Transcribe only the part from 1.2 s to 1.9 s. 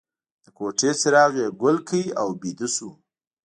یې ګل